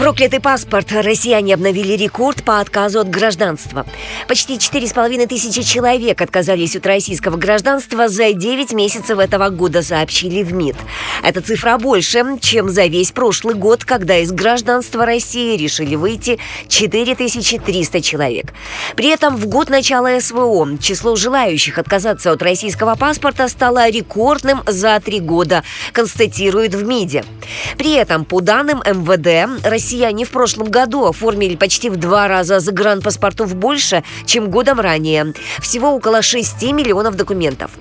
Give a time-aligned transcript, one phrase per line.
[0.00, 0.92] Проклятый паспорт.
[0.92, 3.84] Россияне обновили рекорд по отказу от гражданства.
[4.28, 10.54] Почти 4,5 тысячи человек отказались от российского гражданства за 9 месяцев этого года, сообщили в
[10.54, 10.76] МИД.
[11.22, 16.38] Эта цифра больше, чем за весь прошлый год, когда из гражданства России решили выйти
[16.68, 18.54] 4300 человек.
[18.96, 24.98] При этом в год начала СВО число желающих отказаться от российского паспорта стало рекордным за
[25.04, 25.62] три года,
[25.92, 27.22] констатируют в МИДе.
[27.76, 32.58] При этом, по данным МВД, Россия россияне в прошлом году оформили почти в два раза
[32.60, 35.34] загранпаспортов больше, чем годом ранее.
[35.60, 37.72] Всего около 6 миллионов документов.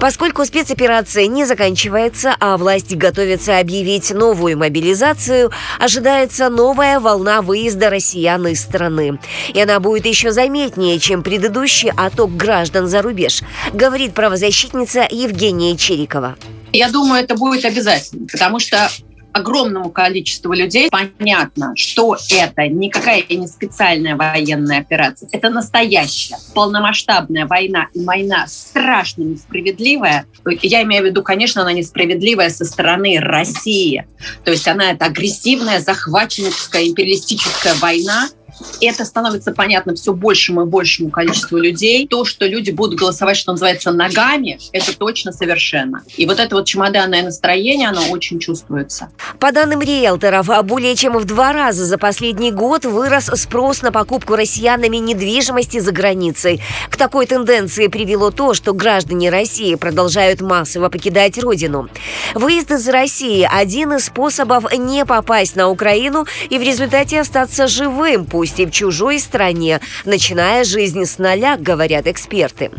[0.00, 8.46] Поскольку спецоперация не заканчивается, а власти готовятся объявить новую мобилизацию, ожидается новая волна выезда россиян
[8.46, 9.18] из страны.
[9.52, 13.42] И она будет еще заметнее, чем предыдущий отток граждан за рубеж,
[13.74, 16.36] говорит правозащитница Евгения Черикова.
[16.72, 18.90] Я думаю, это будет обязательно, потому что
[19.36, 27.88] огромному количеству людей понятно, что это никакая не специальная военная операция, это настоящая полномасштабная война,
[27.94, 30.26] и война страшно несправедливая.
[30.62, 34.06] Я имею в виду, конечно, она несправедливая со стороны России.
[34.44, 38.28] То есть она это агрессивная, захватническая, империалистическая война,
[38.80, 42.06] это становится понятно все большему и большему количеству людей.
[42.06, 46.02] То, что люди будут голосовать, что называется, ногами, это точно совершенно.
[46.16, 49.10] И вот это вот чемоданное настроение, оно очень чувствуется.
[49.38, 54.36] По данным риэлторов, более чем в два раза за последний год вырос спрос на покупку
[54.36, 56.62] россиянами недвижимости за границей.
[56.90, 61.88] К такой тенденции привело то, что граждане России продолжают массово покидать родину.
[62.34, 68.24] Выезд из России– один из способов не попасть на Украину и в результате остаться живым,
[68.24, 72.70] пусть пусть и в чужой стране, начиная жизнь с нуля, говорят эксперты.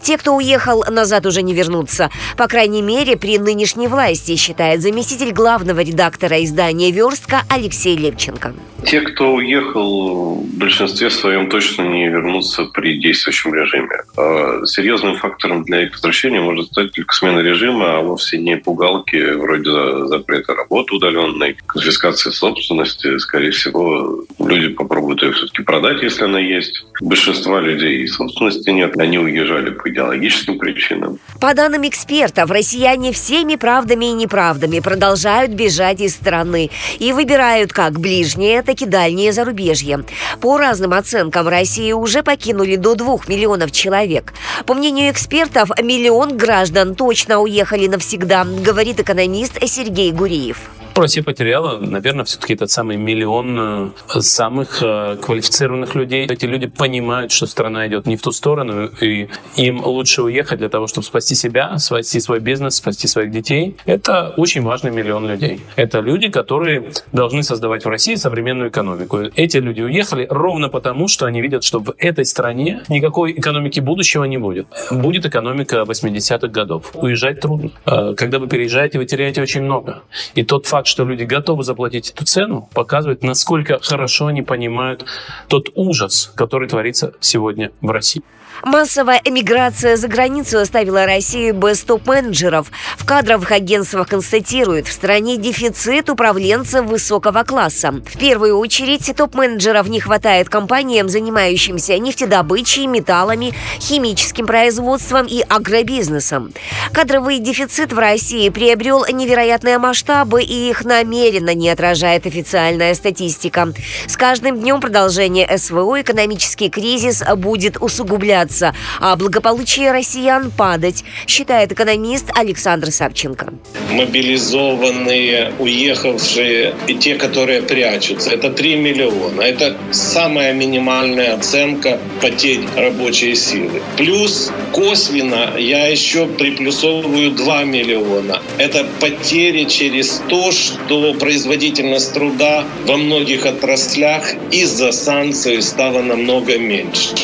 [0.00, 2.10] Те, кто уехал, назад уже не вернутся.
[2.36, 8.54] По крайней мере, при нынешней власти, считает заместитель главного редактора издания «Верстка» Алексей Левченко.
[8.84, 13.96] Те, кто уехал, в большинстве своем точно не вернутся при действующем режиме.
[14.16, 19.34] А серьезным фактором для их возвращения может стать только смена режима, а вовсе не пугалки
[19.34, 23.18] вроде запрета работы удаленной, конфискации собственности.
[23.18, 26.84] Скорее всего, люди попробуют ее все-таки продать, если она есть.
[27.00, 28.96] Большинства людей собственности нет.
[28.98, 31.18] Они уезжали по идеологическим причинам.
[31.40, 37.98] По данным экспертов, россияне всеми правдами и неправдами продолжают бежать из страны и выбирают как
[38.00, 40.04] ближнее, так и дальнее зарубежье.
[40.40, 44.32] По разным оценкам, России уже покинули до двух миллионов человек.
[44.64, 50.58] По мнению экспертов, миллион граждан точно уехали навсегда, говорит экономист Сергей Гуриев.
[50.98, 56.26] Россия потеряла, наверное, все-таки этот самый миллион э, самых э, квалифицированных людей.
[56.26, 60.68] Эти люди понимают, что страна идет не в ту сторону, и им лучше уехать для
[60.68, 63.76] того, чтобы спасти себя, спасти свой бизнес, спасти своих детей.
[63.84, 65.60] Это очень важный миллион людей.
[65.76, 69.18] Это люди, которые должны создавать в России современную экономику.
[69.34, 74.24] Эти люди уехали ровно потому, что они видят, что в этой стране никакой экономики будущего
[74.24, 74.66] не будет.
[74.90, 76.92] Будет экономика 80-х годов.
[76.94, 77.70] Уезжать трудно.
[77.84, 80.02] Э, когда вы переезжаете, вы теряете очень много.
[80.34, 85.04] И тот факт, что люди готовы заплатить эту цену, показывает, насколько хорошо они понимают
[85.48, 88.22] тот ужас, который творится сегодня в России.
[88.62, 92.70] Массовая эмиграция за границу оставила Россию без топ-менеджеров.
[92.96, 97.92] В кадровых агентствах констатируют, в стране дефицит управленцев высокого класса.
[97.92, 106.52] В первую очередь топ-менеджеров не хватает компаниям, занимающимся нефтедобычей, металлами, химическим производством и агробизнесом.
[106.92, 113.72] Кадровый дефицит в России приобрел невероятные масштабы, и их намеренно не отражает официальная статистика.
[114.06, 121.72] С каждым днем продолжения СВО экономический кризис будет усугубляться снижаться, а благополучие россиян падать, считает
[121.72, 123.52] экономист Александр Савченко.
[123.92, 129.42] Мобилизованные, уехавшие и те, которые прячутся, это 3 миллиона.
[129.42, 133.82] Это самая минимальная оценка потерь рабочей силы.
[133.96, 138.40] Плюс косвенно я еще приплюсовываю 2 миллиона.
[138.58, 147.14] Это потери через то, что производительность труда во многих отраслях из-за санкций стала намного меньше.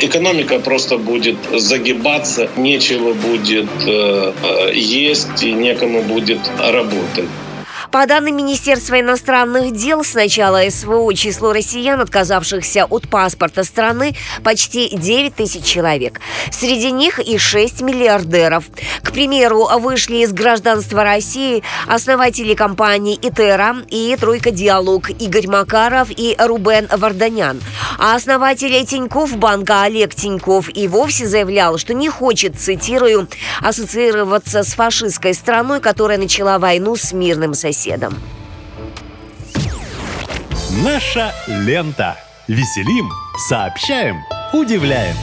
[0.00, 7.30] Экономика просто будет загибаться, нечего будет э, э, есть и некому будет работать.
[7.90, 14.14] По данным Министерства иностранных дел, с начала СВО число россиян, отказавшихся от паспорта страны,
[14.44, 16.20] почти 9 тысяч человек.
[16.50, 18.64] Среди них и 6 миллиардеров.
[19.02, 26.36] К примеру, вышли из гражданства России основатели компаний «Итера» и «Тройка Диалог» Игорь Макаров и
[26.38, 27.58] Рубен Варданян.
[27.98, 33.28] А основатель Тиньков банка Олег Тиньков и вовсе заявлял, что не хочет, цитирую,
[33.62, 38.14] ассоциироваться с фашистской страной, которая начала войну с мирным соседом.
[40.82, 42.16] Наша лента.
[42.48, 43.10] Веселим,
[43.48, 44.16] сообщаем,
[44.52, 45.14] удивляем.